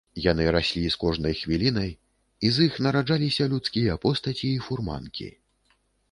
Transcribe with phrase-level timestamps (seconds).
[0.31, 1.91] Яны раслі з кожнай хвілінай,
[2.49, 5.29] і з іх нараджаліся людскія постаці і фурманкі.